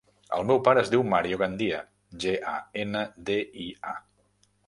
[0.35, 1.83] El meu pare es diu Mario Gandia:
[2.25, 2.55] ge, a,
[2.85, 3.95] ena, de, i, a.